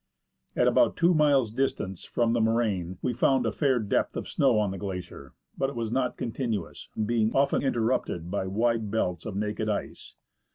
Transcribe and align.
At 0.55 0.67
about 0.67 0.97
two 0.97 1.13
miles' 1.13 1.51
distance 1.51 2.05
from 2.05 2.33
the 2.33 2.41
moraine, 2.41 2.97
we 3.03 3.13
found 3.13 3.45
a 3.45 3.51
fair 3.51 3.77
depth 3.77 4.17
of 4.17 4.27
snow 4.27 4.57
on 4.57 4.71
the 4.71 4.79
glacier, 4.79 5.35
but 5.55 5.69
it 5.69 5.75
was 5.75 5.91
not 5.91 6.17
continuous, 6.17 6.89
being 7.05 7.31
often 7.35 7.61
interrupted 7.61 8.31
by 8.31 8.47
wide 8.47 8.89
belts 8.89 9.27
of 9.27 9.35
naked 9.35 9.69
ice. 9.69 10.15